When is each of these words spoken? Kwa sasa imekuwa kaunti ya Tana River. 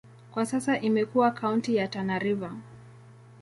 Kwa 0.31 0.45
sasa 0.45 0.79
imekuwa 0.79 1.31
kaunti 1.31 1.75
ya 1.75 1.87
Tana 1.87 2.19
River. 2.19 2.51